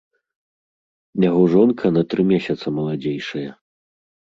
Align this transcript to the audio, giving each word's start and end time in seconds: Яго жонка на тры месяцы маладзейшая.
Яго 1.29 1.43
жонка 1.53 1.93
на 1.99 2.03
тры 2.15 2.21
месяцы 2.33 2.67
маладзейшая. 2.81 3.47